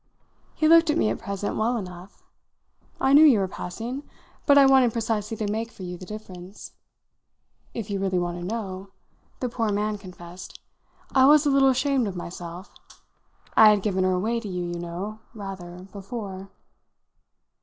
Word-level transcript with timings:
He 0.55 0.67
looked 0.67 0.89
at 0.89 0.97
me 0.97 1.09
at 1.11 1.19
present 1.19 1.55
well 1.57 1.77
enough. 1.77 2.23
"I 2.99 3.13
knew 3.13 3.23
you 3.23 3.37
were 3.37 3.47
passing, 3.47 4.01
but 4.47 4.57
I 4.57 4.65
wanted 4.65 4.91
precisely 4.93 5.37
to 5.37 5.51
mark 5.51 5.69
for 5.69 5.83
you 5.83 5.95
the 5.95 6.07
difference. 6.07 6.71
If 7.75 7.91
you 7.91 7.99
really 7.99 8.17
want 8.17 8.39
to 8.39 8.43
know," 8.43 8.87
the 9.41 9.47
poor 9.47 9.71
man 9.71 9.99
confessed, 9.99 10.59
"I 11.11 11.27
was 11.27 11.45
a 11.45 11.51
little 11.51 11.69
ashamed 11.69 12.07
of 12.07 12.15
myself. 12.15 12.73
I 13.55 13.69
had 13.69 13.83
given 13.83 14.03
her 14.03 14.13
away 14.13 14.39
to 14.39 14.47
you, 14.49 14.63
you 14.65 14.79
know, 14.79 15.19
rather, 15.35 15.87
before." 15.91 16.49